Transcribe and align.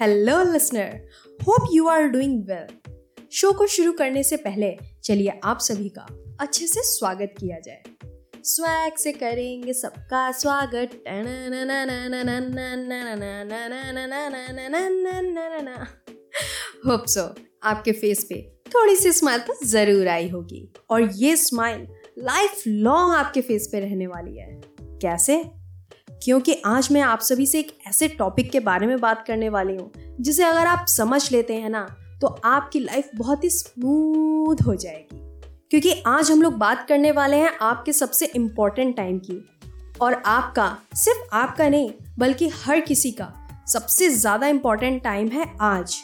Hello 0.00 0.52
listener 0.52 1.08
hope 1.42 1.68
you 1.72 1.86
are 1.88 2.02
doing 2.02 2.42
well 2.42 2.92
show 3.32 3.52
को 3.52 3.66
शुरू 3.66 3.92
करने 3.92 4.22
से 4.22 4.36
पहले 4.36 4.78
चलिए 5.04 5.40
आप 5.44 5.58
सभी 5.58 5.88
का 5.88 6.06
अच्छे 6.40 6.66
से 6.66 6.82
स्वागत 6.82 7.34
किया 7.40 7.58
जाए। 7.58 7.82
स्वैग 8.44 8.96
से 8.96 9.12
करेंगे 9.12 9.72
सबका 9.72 10.32
स्वागत। 10.32 10.90
होप 16.86 17.04
सो 17.06 17.34
आपके 17.62 17.92
फेस 17.92 18.24
पे 18.24 18.58
थोड़ी 18.66 18.96
सी 18.96 19.12
स्माइल 19.12 19.40
तो 19.40 19.66
ज़रूर 19.66 20.08
आई 20.08 20.28
होगी 20.28 20.72
और 20.90 21.02
ये 21.02 21.36
स्माइल 21.36 21.86
लाइफ 22.18 22.62
लॉन्ग 22.66 23.14
आपके 23.14 23.40
फेस 23.40 23.68
पे 23.72 23.80
रहने 23.80 24.06
वाली 24.06 24.38
है 24.38 24.60
कैसे 24.78 25.44
क्योंकि 26.22 26.54
आज 26.66 26.88
मैं 26.92 27.00
आप 27.00 27.20
सभी 27.20 27.46
से 27.46 27.58
एक 27.58 27.76
ऐसे 27.88 28.08
टॉपिक 28.08 28.50
के 28.50 28.60
बारे 28.60 28.86
में 28.86 28.98
बात 29.00 29.24
करने 29.26 29.48
वाली 29.48 29.76
हूँ, 29.76 29.90
जिसे 30.20 30.44
अगर 30.44 30.66
आप 30.66 30.86
समझ 30.88 31.30
लेते 31.32 31.54
हैं 31.54 31.70
ना 31.70 31.86
तो 32.20 32.26
आपकी 32.44 32.80
लाइफ 32.80 33.10
बहुत 33.16 33.44
ही 33.44 33.50
स्मूथ 33.50 34.62
हो 34.66 34.74
जाएगी। 34.74 35.20
क्योंकि 35.70 35.92
आज 36.06 36.30
हम 36.30 36.42
लोग 36.42 36.54
बात 36.54 36.86
करने 36.88 37.10
वाले 37.12 37.36
हैं 37.36 37.50
आपके 37.62 37.92
सबसे 37.92 38.26
इम्पोर्टेंट 38.26 38.96
टाइम 38.96 39.18
की। 39.20 39.44
और 40.00 40.14
आपका, 40.26 40.76
सिर्फ़ 40.94 41.34
आपका 41.36 41.68
नहीं, 41.68 41.90
बल्कि 42.18 42.48
हर 42.56 42.80
किसी 42.80 43.10
का 43.10 43.32
सबसे 43.68 44.08
ज़्यादा 44.10 44.46
इंपॉर्टेंट 44.46 45.02
टाइम 45.02 45.28
है 45.28 45.46
आज, 45.60 45.96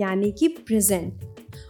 यानी 0.00 0.30
कि 0.32 0.48
प्रेजेंट 0.48 1.24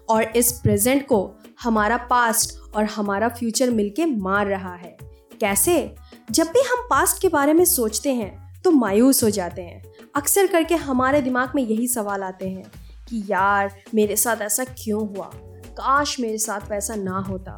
और 0.09 0.23
इस 0.37 0.53
प्रेजेंट 0.53 1.07
को 1.07 1.30
हमारा 1.63 1.97
पास्ट 2.11 2.59
और 2.75 2.85
हमारा 2.87 3.29
फ्यूचर 3.29 3.71
मिलके 3.71 4.07
मार 4.07 4.47
रहा 4.47 4.75
है। 4.75 4.97
कैसे? 5.41 5.95
जब 6.30 6.47
भी 6.47 6.61
हम 6.61 6.87
पास्ट 6.91 7.23
के 7.23 7.29
बारे 7.29 7.52
में 7.52 7.65
सोचते 7.65 8.15
हैं 8.15 8.62
तो 8.62 8.71
मायूस 8.71 9.25
हो 9.25 9.30
जाते 9.30 9.62
हैं। 9.62 9.84
अक्सर 10.16 10.47
करके 10.47 10.75
हमारे 10.75 11.23
दिमाग 11.23 11.52
में 11.55 11.62
यही 11.62 11.88
सवाल 11.88 12.23
आते 12.23 12.48
हैं 12.48 12.65
कि 13.09 13.23
यार 13.30 13.83
मेरे 13.95 14.16
साथ 14.16 14.37
ऐसा 14.37 14.65
क्यों 14.65 15.16
हुआ? 15.16 15.30
काश 15.73 16.21
मेरे 16.21 16.38
साथ 16.38 16.71
वैसा 16.71 16.95
ना 16.95 17.18
होता। 17.18 17.57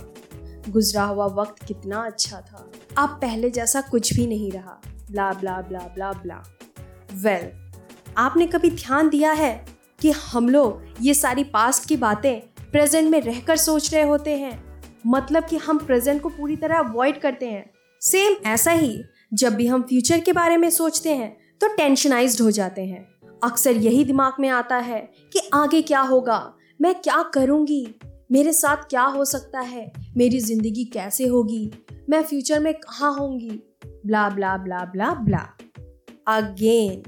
गुजरा 0.69 1.03
हुआ 1.03 1.27
वक्त 1.27 1.65
कितना 1.65 2.07
अच्छा 2.07 2.41
था। 2.41 2.71
अब 2.99 3.09
पहले 3.09 3.51
जैसा 3.51 3.81
कुछ 3.81 4.15
भी 4.15 4.27
नहीं 4.27 4.53
रहा। 4.53 4.81
Blah 5.11 5.31
blah 5.31 5.61
blah 5.61 5.79
blah 5.79 6.13
blah 6.13 6.43
well 7.15 7.41
well, 7.41 7.83
आपने 8.17 8.47
कभी 8.47 8.71
ध्यान 8.71 9.09
दिया 9.09 9.33
है 9.33 9.67
कि 10.01 10.11
हम 10.11 10.49
लोग 10.49 10.83
ये 11.01 11.15
सारी 11.15 11.45
पास्ट 11.45 11.89
की 11.89 11.97
बातें 11.97 12.65
प्रेजेंट 12.71 13.11
में 13.11 13.21
रहकर 13.21 13.57
सोच 13.57 13.95
रहे 13.95 14.03
होते 14.03 14.37
हैं? 14.37 14.83
मतलब 15.07 15.45
कि 15.45 15.57
हम 15.57 15.79
प्रेजेंट 15.79 16.23
को 16.23 16.29
पूरी 16.29 16.57
तरह 16.57 16.79
अवॉइड 16.79 17.21
करते 17.21 17.47
हैं? 17.47 17.71
सेम 18.03 18.35
ऐसा 18.47 18.71
ही, 18.73 19.03
जब 19.33 19.55
भी 19.55 19.67
हम 19.67 19.83
फ्यूचर 19.83 20.21
के 20.21 20.33
बारे 20.33 20.57
में 20.57 20.69
सोचते 20.71 21.11
हैं 21.11 21.37
तो 21.61 21.69
टेंशनाइज्ड 21.69 22.41
हो 22.43 22.51
जाते 22.51 22.85
हैं। 22.85 23.03
अक्सर 23.45 23.77
यही 23.77 24.05
दिमाग 24.05 24.41
में 24.41 24.49
आता 24.49 24.77
है 24.77 25.01
कि 25.33 25.41
आगे 25.55 25.83
क्या 25.83 26.01
होगा, 26.01 26.55
मैं 26.81 26.95
क्या 26.95 27.23
करूँगी, 27.35 27.87
मेरे 28.33 28.53
साथ 28.53 28.89
क्या 28.91 29.03
हो 29.05 29.25
सकता 29.25 29.61
है, 29.61 29.93
मेरी 30.17 30.41
ज़िंदगी 30.41 30.85
कैसे 30.85 31.27
होगी, 31.27 31.71
मैं 32.11 32.23
फ्यूचर 32.23 32.61
में 32.61 32.73
कहाँ 32.75 33.15
होंगी 33.15 33.63
blah 34.07 34.29
blah 34.29 34.57
blah 34.57 34.85
blah 34.85 35.15
blah 35.15 35.47
again 36.29 37.03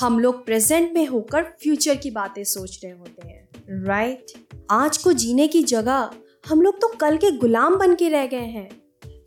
हम 0.00 0.18
लोग 0.18 0.44
प्रेजेंट 0.46 0.92
में 0.94 1.06
होकर 1.06 1.42
फ्यूचर 1.62 1.94
की 1.94 2.10
बातें 2.10 2.44
सोच 2.44 2.80
रहे 2.84 2.92
होते 2.92 3.28
हैं 3.28 3.84
राइट 3.84 4.26
right? 4.26 4.64
आज 4.70 4.96
को 4.96 5.12
जीने 5.12 5.48
की 5.48 5.62
जगह 5.62 6.10
हम 6.48 6.62
लोग 6.62 6.80
तो 6.80 6.88
कल 7.00 7.16
के 7.16 7.30
गुलाम 7.30 7.76
बन 7.76 7.94
के 7.94 8.08
रह 8.08 8.26
गए 8.26 8.46
हैं। 8.46 8.68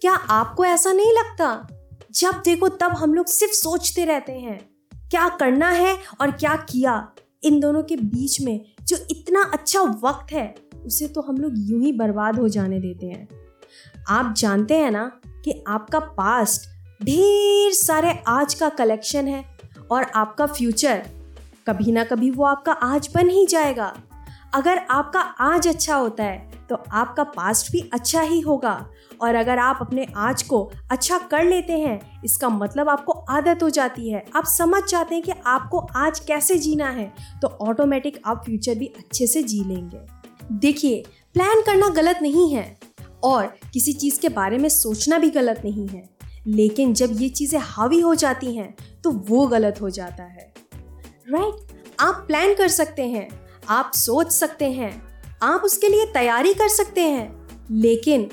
क्या 0.05 0.13
आपको 0.13 0.65
ऐसा 0.65 0.93
नहीं 0.93 1.13
लगता? 1.13 1.67
जब 2.11 2.31
देखो, 2.45 2.69
तब 2.69 2.91
हम 2.91 3.13
लोग 3.13 3.25
सिर्फ़ 3.25 3.53
सोचते 3.53 4.05
रहते 4.05 4.31
हैं, 4.31 4.69
क्या 5.09 5.29
करना 5.29 5.69
है 5.69 5.97
और 6.21 6.31
क्या 6.31 6.55
किया। 6.55 7.11
इन 7.43 7.59
दोनों 7.59 7.83
के 7.83 7.95
बीच 7.95 8.41
में 8.41 8.65
जो 8.81 8.97
इतना 9.11 9.43
अच्छा 9.53 9.81
वक्त 9.81 10.31
है, 10.31 10.55
उसे 10.85 11.07
तो 11.07 11.21
हम 11.21 11.37
लोग 11.37 11.53
यूँ 11.55 11.81
ही 11.81 11.91
बर्बाद 11.91 12.39
हो 12.39 12.47
जाने 12.47 12.79
देते 12.79 13.05
हैं। 13.05 13.27
आप 14.09 14.33
जानते 14.37 14.77
हैं 14.77 14.91
ना 14.91 15.11
कि 15.45 15.63
आपका 15.67 15.99
पास्ट 15.99 16.69
ढेर 17.03 17.73
सारे 17.73 18.23
आज 18.27 18.53
का 18.53 18.69
कलेक्शन 18.69 19.27
है 19.27 19.57
और 19.91 20.03
आपका 20.03 20.45
फ्यूचर 20.45 21.05
कभी 21.67 21.91
ना 21.91 22.03
कभी 22.03 22.31
वो 22.31 22.45
आपका 22.45 22.71
आज 22.71 23.09
बन 23.15 23.29
ही 23.29 23.45
जाएगा। 23.45 23.97
अगर 24.53 24.77
आपका 24.77 25.19
आज 25.19 25.67
अच्छा 25.67 25.95
होता 25.95 26.23
है 26.23 26.54
तो 26.69 26.75
आपका 26.91 27.23
पास्ट 27.25 27.71
भी 27.71 27.79
अच्छा 27.93 28.21
ही 28.21 28.39
होगा। 28.39 28.73
और 29.21 29.35
अगर 29.35 29.59
आप 29.59 29.77
अपने 29.81 30.07
आज 30.17 30.41
को 30.43 30.61
अच्छा 30.91 31.17
कर 31.31 31.43
लेते 31.43 31.73
हैं, 31.73 32.21
इसका 32.23 32.49
मतलब 32.49 32.89
आपको 32.89 33.11
आदत 33.11 33.63
हो 33.63 33.69
जाती 33.69 34.09
है। 34.09 34.23
आप 34.35 34.45
समझ 34.47 34.83
जाते 34.83 35.15
हैं 35.15 35.23
कि 35.23 35.31
आपको 35.45 35.79
आज 35.97 36.19
कैसे 36.19 36.57
जीना 36.57 36.89
है 36.89 37.11
तो 37.41 37.47
ऑटोमेटिक 37.61 38.21
आप 38.25 38.43
फ्यूचर 38.45 38.75
भी 38.75 38.85
अच्छे 38.87 39.27
से 39.27 39.43
जी 39.43 39.63
लेंगे। 39.63 39.99
देखिए 40.51 41.03
प्लान 41.35 41.61
करना 41.61 41.89
गलत 41.91 42.19
नहीं 42.21 42.53
है, 42.53 42.77
और 43.23 43.45
किसी 43.73 43.93
चीज़ 43.93 44.19
के 44.19 44.29
बारे 44.31 44.57
में 44.57 44.69
सोचना 44.69 45.17
भी 45.17 45.29
गलत 45.29 45.61
नहीं 45.65 45.87
है। 45.87 46.03
लेकिन 46.47 46.93
जब 46.93 47.11
ये 47.11 47.29
चीज़ें 47.29 47.59
हावी 47.61 47.99
हो 47.99 48.13
जाती 48.15 48.55
हैं 48.55 48.75
तो 49.03 49.11
वो 49.27 49.45
गलत 49.47 49.81
हो 49.81 49.89
जाता 49.89 50.23
है। 50.23 50.53
Right 51.29 51.43
right? 51.45 51.75
आप 51.99 52.23
प्लान 52.27 52.53
कर 52.53 52.67
सकते 52.67 53.07
हैं, 53.07 53.27
आप 53.69 53.91
सोच 53.95 54.31
सकते 54.31 54.71
हैं 54.71 55.14
आप 55.41 55.61
उसके 55.61 55.87
लिए 55.87 56.05
तैयारी 56.05 56.53
कर 56.53 56.67
सकते 56.67 57.01
हैं, 57.01 57.47
लेकिन 57.71 58.23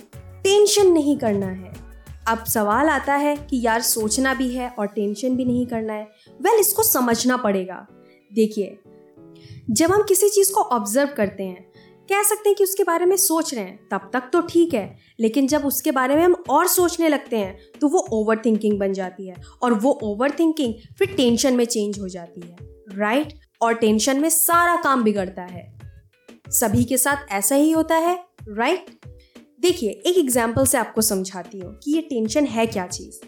टेंशन 0.45 0.93
नहीं 0.93 1.17
करना 1.19 1.47
है। 1.47 1.73
अब 2.29 2.45
सवाल 2.45 2.89
आता 2.89 3.15
है 3.15 3.37
कि 3.37 3.61
यार 3.65 3.83
सोचना 3.83 4.35
भी 4.35 4.49
है 4.49 4.69
और 4.69 4.87
टेंशन 4.87 5.37
भी 5.37 5.45
नहीं 5.45 5.67
करना 5.67 5.93
है, 5.93 6.09
वेल 6.41 6.61
इसको 6.61 6.83
समझना 6.83 7.37
पड़ेगा। 7.37 7.87
देखिए, 8.31 8.79
जब 9.71 9.93
हम 9.93 10.03
किसी 10.03 10.29
चीज़ 10.29 10.53
को 10.53 10.61
ऑब्ज़र्व 10.61 11.09
करते 11.17 11.43
हैं, 11.43 11.71
कह 12.09 12.23
सकते 12.23 12.49
हैं 12.49 12.57
कि 12.57 12.65
उसके 12.65 12.85
बारे 12.85 13.07
में 13.07 13.17
सोच 13.17 13.53
रहे 13.55 13.65
हैं, 13.65 13.79
तब 13.91 14.11
तक 14.13 14.29
तो 14.33 14.41
ठीक 14.41 14.75
है, 14.75 14.97
लेकिन 15.21 15.47
जब 15.47 15.67
उसके 15.67 15.91
बारे 15.91 16.17
में 16.17 16.23
हम 16.23 16.35
और 16.51 16.67
सोचने 16.67 17.09
लगते 17.09 17.37
हैं 17.37 17.57
तो 17.81 17.89
वो 17.89 18.07
ओवर 18.13 18.43
थिंकिंग 18.45 18.79
बन 18.79 18.93
जाती 18.93 19.29
है 19.29 19.35
और 19.63 19.75
वो 19.75 19.99
ओवर 20.03 20.31
थिंकिंग 20.31 20.75
फिर 20.99 21.15
टेंशन 21.17 21.55
में 21.55 21.65
चेंज 21.65 21.99
हो 22.01 22.09
जाती 22.09 22.41
है 22.41 22.57
राइट 22.91 23.33
और 23.63 23.75
टेंशन 23.75 24.21
में 24.21 24.29
सारा 24.29 24.77
काम 24.77 25.03
बिगड़ता 25.03 25.43
है। 25.43 25.72
सभी 26.53 26.85
के 26.85 26.97
साथ 26.99 27.33
ऐसा 27.33 27.55
ही 27.55 27.71
होता 27.71 27.95
है 27.95 28.15
राइट 28.49 28.87
देखिए, 29.61 29.91
एक 29.91 30.19
एग्ज़ाम्पल 30.19 30.67
से 30.67 30.79
आपको 30.79 31.01
समझाती 31.01 31.59
हूँ 31.59 31.75
कि 31.75 31.93
ये 31.93 32.01
टेंशन 32.01 32.47
है 32.47 32.67
क्या 32.67 32.87
चीज़। 32.87 33.21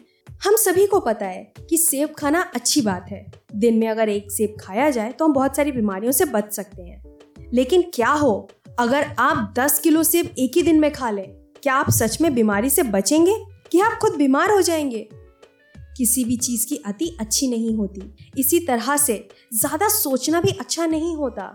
हम 0.45 0.57
सभी 0.57 0.87
को 0.87 1.01
पता 1.01 1.27
है 1.27 1.53
कि 1.71 1.77
सेब 1.77 2.15
खाना 2.19 2.41
अच्छी 2.55 2.81
बात 2.83 3.07
है। 3.11 3.25
दिन 3.57 3.79
में 3.79 3.89
अगर 3.89 4.09
एक 4.09 4.33
सेब 4.33 4.57
खाया 4.61 4.91
जाए 4.91 5.13
तो 5.13 5.25
हम 5.25 5.33
बहुत 5.33 5.57
सारी 5.57 5.73
बीमारियों 5.73 6.13
से 6.13 6.25
बच 6.25 6.53
सकते 6.53 6.83
हैं। 6.83 7.03
लेकिन 7.55 7.83
क्या 7.95 8.09
हो, 8.09 8.49
अगर 8.79 9.15
आप 9.19 9.55
10 9.59 9.79
किलो 9.79 10.03
सेब 10.03 10.35
एक 10.39 10.57
ही 10.57 10.63
दिन 10.63 10.81
में 10.81 10.93
खा 10.93 11.11
लें, 11.11 11.27
क्या 11.63 11.75
आप 11.75 11.91
सच 11.91 12.21
में 12.21 12.35
बीमारी 12.35 12.71
से 12.71 12.83
बचेंगे? 12.83 13.37
कि 13.73 13.81
आप 13.81 13.99
खुद 13.99 14.15
बीमार 14.15 14.51
हो 14.51 14.63
जाएँगे? 14.63 15.09
किसी 15.97 16.25
भी 16.25 16.37
चीज़ 16.37 16.67
की 16.67 16.77
अति 16.77 17.17
अच्छी 17.21 17.49
नहीं 17.49 17.75
होती। 17.75 18.15
इसी 18.39 18.61
तरह 18.61 18.97
से 18.97 19.29
ज़्यादा 19.55 19.89
सोचना 19.89 20.41
भी 20.41 20.51
अच्छा 20.51 20.87
नहीं 20.87 21.15
होता। 21.17 21.55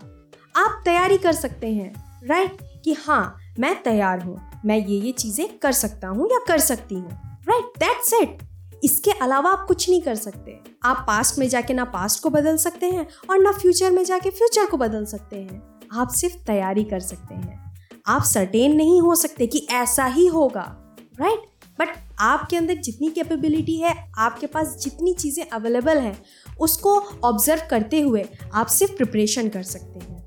आप 0.56 0.82
तैयारी 0.86 1.18
कर 1.18 1.34
सकते 1.34 1.68
हैं 1.68 1.94
राइट 2.28 2.58
कि 2.84 2.94
हाँ 3.00 3.38
मैं 3.60 3.82
तैयार 3.84 4.22
हूँ, 4.22 4.40
मैं 4.66 4.78
ये 4.78 5.00
ये 5.00 5.12
चीज़ें 5.12 5.58
कर 5.60 5.72
सकता 5.72 6.08
हूँ 6.08 6.28
या 6.32 6.40
कर 6.48 6.60
सकती 6.60 6.96
हूँ 6.96 7.12
राइट 7.50 7.80
दैट्स 7.80 8.14
इट 8.14 8.38
इसके 8.84 9.12
अलावा 9.14 9.52
आप 9.52 9.66
कुछ 9.68 9.90
नहीं 9.90 10.02
कर 10.02 10.16
सकते। 10.16 10.60
आप 10.86 11.04
पास्ट 11.08 11.40
में 11.40 11.48
जाके 11.50 11.74
ना 11.74 11.84
पास्ट 11.86 12.22
को 12.24 12.30
बदल 12.30 12.58
सकते 12.58 12.86
हैं 12.86 13.06
और 13.30 13.40
ना 13.40 13.52
फ्यूचर 13.52 13.92
में 13.92 14.04
जाके 14.04 14.30
फ्यूचर 14.30 14.66
को 14.66 14.78
बदल 14.78 15.06
सकते 15.06 15.36
हैं। 15.36 15.62
आप 15.94 16.10
सिर्फ़ 16.10 16.36
तैयारी 16.48 16.84
कर 16.84 17.00
सकते 17.00 17.36
हैं। 17.36 17.58
आप 18.08 18.24
सर्टेन 18.24 18.76
नहीं 18.76 19.02
हो 19.02 19.16
सकते 19.16 19.48
कि 19.48 19.66
ऐसा 19.72 20.06
ही 20.08 20.28
होगा 20.28 20.64
राइट 21.20 21.48
बट 21.80 21.90
आपके 22.20 22.58
अंदर 22.58 22.76
जितनी 22.76 23.10
कैपेबिलिटी 23.10 23.76
है, 23.76 23.94
आपके 24.18 24.48
पास 24.48 24.76
जितनी 24.81 25.14
चीज़ें 25.14 25.46
अवेलेबल 25.46 25.98
हैं, 25.98 26.18
उसको 26.60 27.00
ऑब्ज़र्व 27.24 27.62
करते 27.70 28.02
हुए 28.02 28.26
आप 28.54 28.68
सिर्फ़ 28.70 28.94
प्रिपरेशन 28.94 29.50
कर 29.50 29.64
सकते 29.64 30.00
हैं। 30.00 30.19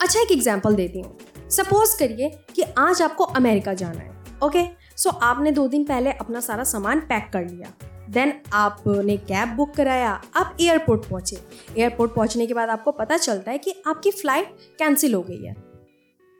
अच्छा 0.00 0.20
एक 0.20 0.32
एग्ज़ाम्पल 0.32 0.74
देती 0.74 1.00
हूँ। 1.00 1.48
सपोज़ 1.50 1.98
करिए 1.98 2.28
कि 2.56 2.62
आज 2.78 3.02
आपको 3.02 3.24
अमेरिका 3.24 3.74
जाना 3.74 4.00
है 4.00 4.16
ओके 4.42 4.64
सो 4.96 5.10
आपने 5.10 5.50
दो 5.52 5.66
दिन 5.68 5.84
पहले 5.84 6.12
अपना 6.14 6.40
सारा 6.40 6.64
सामान 6.64 7.00
पैक 7.02 7.30
कर 7.32 7.44
लिया। 7.44 7.72
देन 8.10 8.32
आपने 8.54 9.16
कैब 9.18 9.48
बुक 9.48 9.74
कराया, 9.74 10.10
आप 10.36 10.56
एयरपोर्ट 10.60 11.08
पहुँचे। 11.08 11.38
एयरपोर्ट 11.78 12.14
पहुँचने 12.14 12.46
के 12.46 12.54
बाद 12.54 12.68
आपको 12.68 12.92
पता 12.92 13.16
चलता 13.16 13.50
है 13.50 13.58
कि 13.58 13.74
आपकी 13.86 14.10
फ़्लाइट 14.10 14.56
कैंसिल 14.78 15.14
हो 15.14 15.22
गई 15.22 15.42
है। 15.44 15.54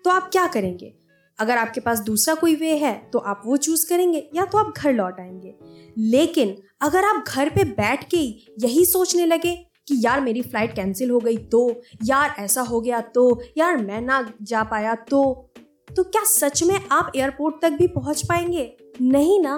तो 0.04 0.10
आप 0.10 0.28
क्या 0.32 0.46
करेंगे? 0.46 0.92
अगर 1.38 1.58
आपके 1.58 1.80
पास 1.80 2.00
दूसरा 2.00 2.34
कोई 2.34 2.54
वे 2.54 2.76
है 2.76 2.94
तो 3.12 3.18
आप 3.20 3.42
वो 3.46 3.56
चूज़ 3.58 3.88
करेंगे, 3.88 4.28
या 4.34 4.44
तो 4.44 4.58
आप 4.58 4.72
घर 4.76 4.92
लौट 4.92 5.20
आएँगे। 5.20 5.54
लेकिन 6.10 6.56
अगर 6.80 7.04
आप 7.04 7.24
घर 7.28 7.48
पे 7.48 7.64
बैठ 7.66 8.08
के 8.10 8.22
यही 8.62 8.84
सोचने 8.86 9.26
लगे 9.26 9.54
कि 9.88 10.00
यार 10.04 10.20
मेरी 10.20 10.42
फ़्लाइट 10.42 10.74
कैंसिल 10.74 11.10
हो 11.10 11.18
गई 11.18 11.36
तो 11.36 11.82
यार 12.04 12.34
ऐसा 12.38 12.60
हो 12.60 12.80
गया 12.80 13.00
तो 13.00 13.42
यार 13.58 13.76
मैं 13.76 14.00
ना 14.00 14.32
जा 14.42 14.62
पाया 14.62 14.94
तो 14.94 15.50
तो 15.96 16.02
क्या 16.04 16.24
सच 16.24 16.62
में 16.62 16.80
आप 16.92 17.12
एयरपोर्ट 17.16 17.54
तक 17.62 17.70
भी 17.70 17.86
पहुँच 17.86 18.22
पाएँगे? 18.22 18.76
नहीं 19.00 19.40
ना। 19.40 19.54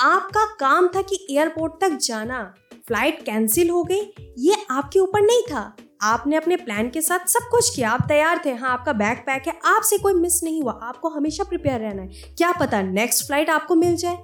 आपका 0.00 0.44
काम 0.60 0.88
था 0.88 1.02
कि 1.02 1.26
एयरपोर्ट 1.30 1.72
तक 1.80 1.96
जाना। 1.96 2.42
फ़्लाइट 2.88 3.22
कैंसिल 3.22 3.70
हो 3.70 3.82
गई, 3.82 4.00
ये 4.38 4.56
आपके 4.70 4.98
ऊपर 4.98 5.20
नहीं 5.20 5.42
था। 5.42 5.76
आपने 6.02 6.36
अपने 6.36 6.56
प्लान 6.56 6.90
के 6.90 7.02
साथ 7.02 7.26
सब 7.26 7.48
कुछ 7.50 7.74
किया। 7.76 7.90
आप 7.90 8.04
तैयार 8.08 8.40
थे। 8.44 8.52
हाँ 8.52 8.70
आपका 8.70 8.92
बैग 8.92 9.18
पैक 9.18 9.46
है। 9.46 9.58
आपसे 9.64 9.98
कोई 9.98 10.14
मिस 10.14 10.42
नहीं 10.42 10.62
हुआ। 10.62 10.72
आपको 10.82 11.08
हमेशा 11.08 11.44
प्रिपेयर 11.44 11.80
रहना 11.80 12.02
है। 12.02 12.08
क्या 12.38 12.52
पता 12.52 12.82
नेक्स्ट 12.82 13.26
फ़्लाइट 13.26 13.50
आपको 13.50 13.74
मिल 13.74 13.96
जाए। 13.96 14.18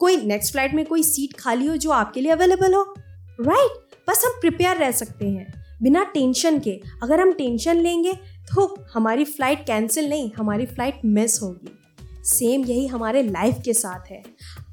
कोई 0.00 0.16
नेक्स्ट 0.16 0.52
फ़्लाइट 0.52 0.74
में 0.74 0.84
कोई 0.86 1.02
सीट 1.02 1.38
खाली 1.40 1.66
हो 1.66 1.76
जो 1.76 1.90
आपके 1.90 2.20
लिए 2.20 2.32
अवेलेबल 2.32 2.74
हो। 2.74 2.94
राइट? 3.40 3.91
बस 4.08 4.22
हम 4.26 4.40
प्रिपेयर 4.40 4.76
रह 4.76 4.90
सकते 4.92 5.28
हैं। 5.28 5.52
बिना 5.82 6.02
टेंशन 6.04 6.58
के, 6.58 6.80
अगर 7.02 7.20
हम 7.20 7.32
टेंशन 7.32 7.76
लेंगे 7.76 8.12
तो 8.48 8.64
हमारी 8.94 9.24
फ़्लाइट 9.24 9.66
कैंसिल 9.66 10.08
नहीं, 10.10 10.30
हमारी 10.36 10.66
फ़्लाइट 10.66 11.00
मिस 11.06 11.40
होगी। 11.42 11.78
सेम 12.24 12.64
यही 12.64 12.86
हमारे 12.86 13.22
लाइफ 13.22 13.56
के 13.64 13.72
साथ 13.74 14.10
है। 14.10 14.22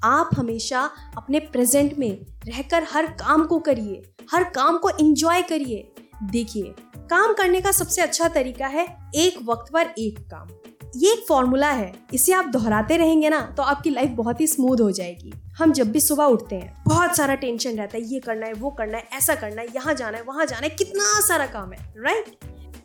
आप 0.04 0.30
हमेशा 0.36 0.82
अपने 1.18 1.40
प्रेजेंट 1.48 1.98
में 2.00 2.12
रहकर 2.48 2.86
हर 2.92 3.06
काम 3.18 3.46
को 3.46 3.60
करिए, 3.60 4.02
हर 4.32 4.44
काम 4.50 4.78
को 4.78 4.90
इंजॉय 5.00 5.42
करिए। 5.42 5.92
देखिए, 6.24 6.74
काम 7.10 7.34
करने 7.34 7.62
का 7.62 7.72
सबसे 7.72 8.02
अच्छा 8.02 8.28
तरीका 8.30 8.68
है 8.68 8.86
एक 9.16 9.38
वक्त 9.44 9.72
पर 9.74 9.94
एक 10.00 10.20
काम। 10.32 10.48
ये 10.96 11.12
एक 11.14 11.26
फॉर्मूला 11.28 11.70
है। 11.70 11.92
इसे 12.14 12.34
आप 12.34 12.46
दोहराते 12.46 12.98
रहेंगे 12.98 13.30
ना 13.30 13.40
तो 13.58 13.64
आपकी 13.64 13.90
लाइफ 13.90 14.12
बहुत 14.12 14.42
ही 14.42 14.48
स्मूथ 14.48 14.82
हो 14.82 14.90
जाएगी। 14.92 15.34
हम 15.58 15.72
जब 15.72 15.92
भी 15.92 16.00
सुबह 16.00 16.24
उठते 16.26 16.56
हैं, 16.56 16.84
बहुत 16.86 17.16
सारा 17.18 17.36
टेंशन 17.36 17.78
रहता 17.78 17.98
है। 17.98 18.04
ये 18.04 18.20
करना 18.20 18.46
है, 18.46 18.54
वो 18.54 18.70
करना 18.70 18.98
है, 18.98 19.08
ऐसा 19.14 19.36
करना 19.36 19.62
है, 19.62 19.68
यहाँ 19.76 19.94
जाना 19.94 20.18
है, 20.18 20.24
वहाँ 20.24 20.46
जाना 20.46 20.62
है, 20.64 20.70
कितना 20.70 21.20
सारा 21.22 21.46
काम 21.48 21.74
है 21.74 21.94
राइट 21.98 22.36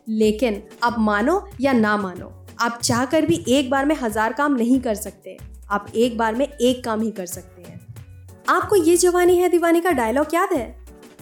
लेकिन 0.09 0.61
आप 0.83 0.95
मानो 0.99 1.47
या 1.61 1.73
ना 1.73 1.95
मानो, 1.97 2.31
आप 2.59 2.79
चाह 2.81 3.05
कर 3.05 3.25
भी 3.25 3.43
एक 3.49 3.69
बार 3.69 3.85
में 3.85 3.95
हज़ार 3.95 4.33
काम 4.33 4.55
नहीं 4.55 4.79
कर 4.81 4.95
सकते। 4.95 5.37
आप 5.69 5.87
एक 5.95 6.17
बार 6.17 6.35
में 6.35 6.47
एक 6.47 6.83
काम 6.83 7.01
ही 7.01 7.11
कर 7.11 7.25
सकते 7.25 7.61
हैं। 7.61 7.79
आपको 8.49 8.75
ये 8.75 8.97
जवानी 8.97 9.37
है, 9.37 9.49
दीवानी 9.49 9.81
का 9.81 9.91
डायलॉग 9.91 10.33
याद 10.33 10.53
है? 10.53 10.75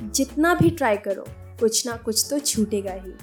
जितना 0.03 0.53
भी 0.55 0.69
ट्राई 0.71 0.97
करो, 0.97 1.25
कुछ 1.59 1.85
ना 1.87 1.95
कुछ 1.95 2.25
तो 2.29 2.39
छूटेगा 2.39 2.93
ही। 2.93 3.13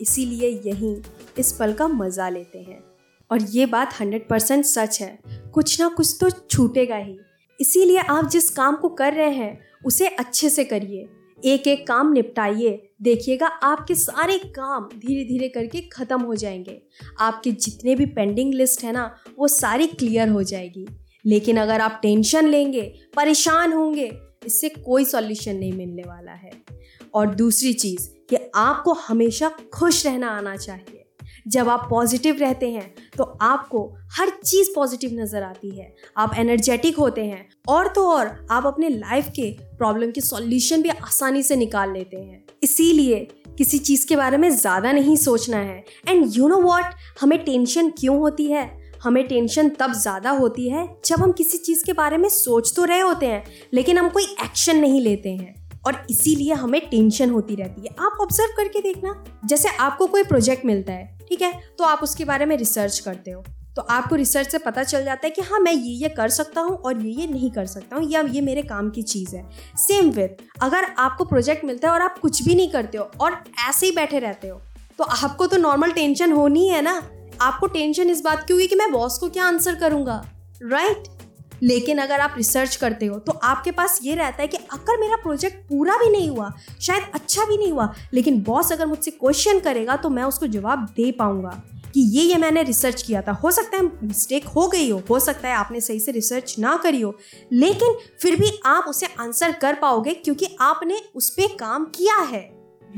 इसीलिए 0.00 0.48
यहीं 0.64 0.96
इस 1.38 1.52
पल 1.52 1.72
का 1.72 1.88
मज़ा 1.88 2.28
लेते 2.28 2.58
हैं। 2.58 2.82
और 3.30 3.42
ये 3.42 3.66
बात 3.66 4.00
हंड्रेड 4.00 4.28
परसेंट 4.28 4.64
सच 4.64 5.00
है। 5.00 5.18
कुछ 5.54 5.80
ना 5.80 5.88
कुछ 5.88 6.16
तो 6.20 6.30
छूटेगा 6.30 6.96
ही। 6.96 7.18
इसीलिए 7.60 7.98
आप 7.98 8.28
जिस 8.28 8.50
काम 8.50 8.76
को 8.76 8.88
कर 8.88 9.12
रहे 9.12 9.30
हैं, 9.30 9.60
उसे 9.86 10.06
अच्छे 10.06 10.50
से 10.50 10.64
करिए। 10.64 11.08
एक 11.44 11.66
एक 11.66 11.86
काम 11.86 12.12
निपटाइए। 12.12 12.90
देखिएगा 13.02 13.46
आपके 13.46 13.94
सारे 13.94 14.38
काम 14.38 14.88
धीरे 14.98 15.24
धीरे 15.24 15.48
करके 15.48 15.80
ख़त्म 15.80 16.20
हो 16.20 16.34
जाएँगे। 16.34 16.82
आपके 17.20 17.52
जितने 17.52 17.94
भी 17.94 18.06
पेंडिंग 18.06 18.54
लिस्ट 18.54 18.84
है 18.84 18.92
ना, 18.92 19.16
वो 19.38 19.48
सारी 19.48 19.86
क्लियर 19.86 20.28
हो 20.28 20.42
जाएगी। 20.42 20.86
लेकिन 21.26 21.56
अगर 21.56 21.80
आप 21.80 21.98
टेंशन 22.02 22.48
लेंगे, 22.48 22.94
परेशान 23.16 23.72
होंगे, 23.72 24.18
इससे 24.46 24.68
कोई 24.68 25.04
सॉल्यूशन 25.04 25.56
नहीं 25.56 25.72
मिलने 25.72 26.02
वाला 26.02 26.32
है। 26.32 26.50
और 27.14 27.34
दूसरी 27.34 27.72
चीज़, 27.72 28.08
कि 28.30 28.36
आपको 28.54 28.92
हमेशा 28.92 29.48
खुश 29.74 30.06
रहना 30.06 30.28
आना 30.28 30.56
चाहिए। 30.56 31.05
जब 31.46 31.68
आप 31.68 31.86
पॉजिटिव 31.90 32.36
रहते 32.40 32.70
हैं 32.70 32.94
तो 33.16 33.24
आपको 33.42 33.84
हर 34.18 34.30
चीज़ 34.36 34.68
पॉजिटिव 34.74 35.10
नज़र 35.14 35.42
आती 35.42 35.70
है। 35.70 35.92
आप 36.16 36.34
एनर्जेटिक 36.38 36.98
होते 36.98 37.24
हैं, 37.24 37.48
और 37.68 37.88
तो 37.88 38.06
और 38.08 38.46
आप 38.50 38.66
अपने 38.66 38.88
लाइफ 38.88 39.28
के 39.36 39.50
प्रॉब्लम 39.78 40.10
के 40.10 40.20
सॉल्यूशन 40.20 40.82
भी 40.82 40.88
आसानी 40.90 41.42
से 41.42 41.56
निकाल 41.56 41.92
लेते 41.92 42.16
हैं। 42.16 42.44
इसीलिए 42.62 43.26
किसी 43.58 43.78
चीज़ 43.80 44.06
के 44.06 44.16
बारे 44.16 44.36
में 44.36 44.48
ज़्यादा 44.50 44.92
नहीं 44.92 45.16
सोचना 45.18 45.56
है। 45.58 45.84
एंड 46.08 46.26
यू 46.28 46.48
नो 46.48 46.60
वॉट 46.62 46.94
हमें 47.20 47.38
टेंशन 47.44 47.90
क्यों 47.90 48.18
होती 48.18 48.46
है? 48.46 48.70
हमें 49.02 49.26
टेंशन 49.28 49.68
तब 49.70 49.92
ज़्यादा 49.92 50.30
होती 50.32 50.68
है 50.68 50.86
जब 51.06 51.22
हम 51.22 51.32
किसी 51.32 51.58
चीज़ 51.58 51.84
के 51.84 51.92
बारे 51.92 52.16
में 52.16 52.28
सोच 52.28 52.72
तो 52.76 52.84
रहे 52.84 53.00
होते 53.00 53.26
हैं, 53.26 53.44
लेकिन 53.74 53.98
हम 53.98 54.08
कोई 54.08 54.24
एक्शन 54.44 54.76
नहीं 54.76 55.00
लेते 55.00 55.30
हैं। 55.30 55.54
और 55.86 56.04
इसीलिए 56.10 56.52
हमें 56.54 56.80
टेंशन 56.90 57.30
होती 57.30 57.54
रहती 57.54 57.82
है। 57.82 57.94
आप 58.00 58.18
ऑब्ज़र्व 58.20 58.54
करके 58.56 58.80
देखना, 58.82 59.22
जैसे 59.44 59.68
आपको 59.70 60.06
कोई 60.06 60.24
प्रोजेक्ट 60.24 60.64
मिलता 60.66 60.92
है, 60.92 61.18
ठीक 61.28 61.42
है? 61.42 61.52
तो 61.78 61.84
आप 61.84 62.02
उसके 62.02 62.24
बारे 62.24 62.46
में 62.46 62.56
रिसर्च 62.56 62.98
करते 62.98 63.30
हो। 63.30 63.44
तो 63.76 63.82
आपको 63.82 64.16
रिसर्च 64.16 64.50
से 64.50 64.58
पता 64.58 64.82
चल 64.84 65.04
जाता 65.04 65.26
है 65.26 65.30
कि 65.30 65.42
हाँ 65.42 65.58
मैं 65.60 65.72
ये 65.72 65.92
ये 65.94 66.08
कर 66.10 66.28
सकता 66.30 66.60
हूँ 66.60 66.76
और 66.76 67.00
ये 67.00 67.10
ये 67.12 67.26
नहीं 67.26 67.50
कर 67.50 67.66
सकता 67.66 67.96
हूँ, 67.96 68.08
या 68.10 68.20
ये 68.22 68.40
मेरे 68.40 68.62
काम 68.64 68.88
की 68.90 69.02
चीज़ 69.02 69.34
है। 69.36 69.44
सेम 69.78 70.10
विथ 70.10 70.62
अगर 70.62 70.84
आपको 70.98 71.24
प्रोजेक्ट 71.24 71.64
मिलता 71.64 71.88
है 71.88 71.94
और 71.94 72.02
आप 72.02 72.18
कुछ 72.18 72.42
भी 72.42 72.54
नहीं 72.54 72.70
करते 72.70 72.98
हो 72.98 73.10
और 73.20 73.42
ऐसे 73.68 73.86
ही 73.86 73.92
बैठे 73.92 74.18
रहते 74.18 74.48
हो 74.48 74.60
तो 74.98 75.04
आपको 75.04 75.46
तो 75.46 75.56
नॉर्मल 75.56 75.90
टेंशन 75.92 76.32
होनी 76.32 76.68
है 76.68 76.80
ना। 76.82 76.92
आपको 77.40 77.66
टेंशन 77.66 78.10
इस 78.10 78.20
बात 78.20 78.46
की 78.46 78.52
हुई 78.52 78.66
कि 78.66 78.76
मैं 78.76 78.90
बॉस 78.92 79.18
को 79.18 79.28
क्या 79.28 79.44
आंसर 79.44 79.74
करूँगा 79.74 80.24
राइट 80.62 80.96
right? 80.96 81.15
लेकिन 81.62 81.98
अगर 81.98 82.20
आप 82.20 82.34
रिसर्च 82.36 82.76
करते 82.76 83.06
हो 83.06 83.18
तो 83.18 83.32
आपके 83.32 83.70
पास 83.70 83.98
ये 84.02 84.14
रहता 84.14 84.42
है 84.42 84.48
कि 84.48 84.56
अगर 84.72 85.00
मेरा 85.00 85.16
प्रोजेक्ट 85.16 85.68
पूरा 85.68 85.96
भी 85.98 86.10
नहीं 86.10 86.28
हुआ, 86.28 86.52
शायद 86.80 87.10
अच्छा 87.14 87.44
भी 87.44 87.56
नहीं 87.56 87.72
हुआ, 87.72 87.92
लेकिन 88.14 88.42
बॉस 88.42 88.72
अगर 88.72 88.86
मुझसे 88.86 89.10
क्वेश्चन 89.10 89.60
करेगा 89.60 89.96
तो 89.96 90.10
मैं 90.10 90.24
उसको 90.24 90.46
जवाब 90.46 90.84
दे 90.96 91.10
पाऊँगा 91.12 91.62
कि 91.94 92.00
ये 92.16 92.22
ये 92.22 92.36
मैंने 92.36 92.62
रिसर्च 92.62 93.02
किया 93.02 93.22
था। 93.22 93.32
हो 93.34 93.50
सकता 93.50 93.76
है 93.76 93.82
मिस्टेक 94.02 94.46
हो 94.46 94.66
गई 94.68 94.90
हो 94.90 95.00
हो 95.10 95.18
सकता 95.20 95.48
है 95.48 95.54
आपने 95.54 95.80
सही 95.80 96.00
से 96.00 96.12
रिसर्च 96.12 96.54
ना 96.58 96.76
करी 96.76 97.00
हो, 97.00 97.14
लेकिन 97.52 97.96
फिर 98.20 98.36
भी 98.40 98.50
आप 98.66 98.84
उसे 98.88 99.06
आंसर 99.20 99.52
कर 99.52 99.74
पाओगे 99.74 100.14
क्योंकि 100.14 100.56
आपने 100.60 101.00
उस 101.14 101.30
पर 101.30 101.56
काम 101.60 101.84
किया 101.94 102.18
है 102.22 102.48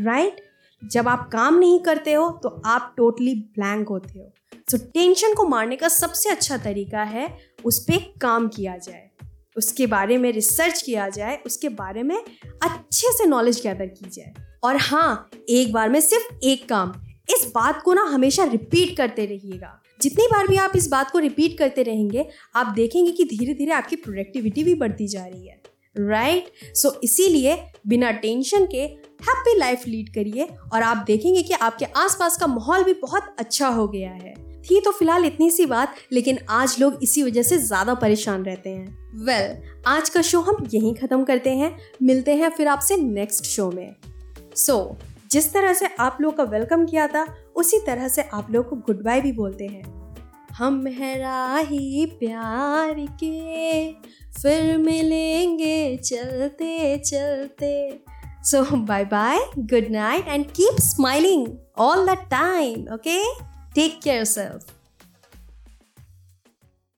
राइट 0.01 0.41
जब 0.83 1.09
आप 1.09 1.29
काम 1.33 1.59
नहीं 1.59 1.79
करते 1.81 2.13
हो 2.13 2.31
तो 2.43 2.49
आप 2.65 2.95
टोटली 2.97 3.35
ब्लैंक 3.35 3.89
होते 3.89 4.19
हो। 4.19 4.33
सो 4.71 4.77
so, 4.77 4.83
टेंशन 4.85 5.35
को 5.35 5.47
मारने 5.47 5.77
का 5.77 5.89
सबसे 5.89 6.31
अच्छा 6.31 6.57
तरीका 6.57 7.03
है 7.03 7.39
उस 7.65 7.83
पर 7.85 7.97
काम 8.21 8.49
किया 8.49 8.77
जाए। 8.77 9.11
उसके 9.57 9.87
बारे 9.87 10.19
में 10.19 10.33
रिसर्च 10.33 10.83
किया 10.83 11.09
जाए 11.09 11.39
उसके 11.47 11.69
बारे 11.69 12.03
में 12.03 12.17
अच्छे 12.63 13.13
से 13.13 13.27
नॉलेज 13.27 13.61
गैदर 13.63 13.87
की 13.87 14.11
जाए। 14.11 14.33
और 14.65 14.77
हाँ 14.77 15.29
एक 15.49 15.73
बार 15.73 15.89
में 15.89 16.01
सिर्फ़ 16.01 16.45
एक 16.45 16.69
काम 16.69 16.95
इस 17.31 17.51
बात 17.55 17.83
को 17.83 17.95
ना 17.95 18.03
हमेशा 18.03 18.45
रिपीट 18.45 18.97
करते 18.97 19.27
रहिएगा। 19.27 19.81
जितनी 20.03 20.27
बार 20.27 20.47
भी 20.49 20.57
आप 20.57 20.73
इस 20.77 20.89
बात 20.89 21.11
को 21.11 21.19
रिपीट 21.19 21.59
करते 21.59 21.83
रहेंगे 21.83 22.29
आप 22.57 22.67
देखेंगे 22.67 23.11
कि 23.13 23.25
धीरे 23.25 23.55
धीरे 23.55 23.73
आपकी 23.73 23.97
प्रोडक्टिविटी 23.97 24.65
भी 24.65 24.75
बढ़ती 24.75 25.09
जा 25.09 25.25
रही 25.27 25.47
है। 25.49 25.61
Right 25.97 26.45
right? 26.45 26.77
सो 26.77 26.89
so, 26.89 26.95
इसीलिए 27.05 27.57
बिना 27.87 28.11
टेंशन 28.11 28.67
के 28.67 29.08
हैप्पी 29.21 29.59
लाइफ 29.59 29.87
लीड 29.87 30.13
करिए 30.15 30.49
और 30.73 30.83
आप 30.83 31.05
देखेंगे 31.07 31.43
कि 31.43 31.55
आपके 31.55 31.85
आसपास 31.97 32.37
का 32.37 32.47
माहौल 32.47 32.85
भी 32.85 32.93
बहुत 32.93 33.35
अच्छा 33.39 33.69
हो 33.69 33.89
गया 33.89 34.11
है। 34.11 34.35
थी 34.63 34.81
तो 34.81 34.91
फ़िलहाल 34.93 35.25
इतनी 35.25 35.51
सी 35.51 35.67
बात 35.67 35.95
लेकिन 36.13 36.39
आज 36.51 36.77
लोग 36.81 36.99
इसी 37.03 37.23
वजह 37.23 37.43
से 37.43 37.59
ज़्यादा 37.59 37.95
परेशान 37.95 38.45
रहते 38.45 38.71
हैं। 38.71 38.87
वेल 39.17 39.49
well, 39.49 39.87
आज 39.87 40.09
का 40.09 40.23
शो 40.23 40.41
हम 40.41 40.67
यहीं 40.75 40.95
ख़त्म 40.95 41.25
करते 41.25 41.51
हैं। 41.51 41.77
मिलते 42.03 42.35
हैं 42.35 42.51
फिर 42.51 42.69
आपसे 42.69 42.97
नेक्स्ट 42.97 43.45
शो 43.45 43.71
में। 43.71 43.95
सो 44.57 44.73
so, 44.73 45.31
जिस 45.31 45.53
तरह 45.53 45.73
से 45.73 45.87
आप 46.01 46.19
लोग 46.21 46.37
का 46.37 46.43
वेलकम 46.43 46.87
किया 46.87 47.07
था 47.07 47.27
उसी 47.57 47.79
तरह 47.87 48.09
से 48.09 48.23
आप 48.23 48.51
लोग 48.51 48.69
को 48.69 48.77
गुड 48.77 49.03
बाय 49.05 49.21
भी 49.21 49.33
बोलते 49.33 49.67
हैं। 49.67 49.83
हम 50.53 50.87
है 50.87 51.19
राही 51.19 52.07
प्यार 52.21 52.95
के 53.25 53.93
फिर 54.33 54.77
मिलेंगे 54.79 55.97
चलते 55.97 56.97
चलते 56.99 58.01
So, 58.49 58.65
bye 58.89 59.05
bye, 59.05 59.45
good 59.67 59.91
night, 59.91 60.25
and 60.27 60.49
keep 60.55 60.81
smiling 60.81 61.61
all 61.77 62.07
the 62.09 62.17
time, 62.33 62.89
okay? 62.97 63.21
Take 63.75 64.01
care 64.01 64.25
yourself. 64.25 64.78